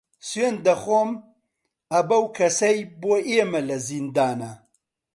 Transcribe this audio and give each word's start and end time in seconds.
سوێند 0.29 0.59
دەخۆم 0.67 1.11
ئە 1.91 1.99
بەو 2.09 2.23
کەسەی 2.37 2.77
بۆ 3.01 3.13
ئێمە 3.29 3.61
لە 3.69 3.77
زیندانە 3.87 4.51